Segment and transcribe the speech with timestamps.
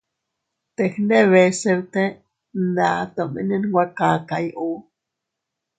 [0.75, 2.03] Teg ndebe se bte
[2.65, 4.69] nda tomene nwe kakay u.